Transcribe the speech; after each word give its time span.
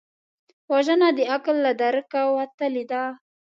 وژنه 0.71 1.07
د 1.17 1.19
عقل 1.33 1.55
له 1.65 1.71
درکه 1.81 2.21
وتلې 2.37 2.83
ده 2.91 3.03